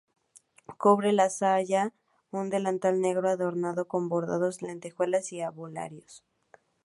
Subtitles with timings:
[0.83, 1.93] Cubre la saya
[2.31, 6.23] un delantal negro adornado con bordados, lentejuelas y abalorios.